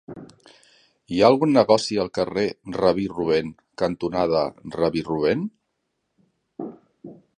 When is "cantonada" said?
3.83-4.41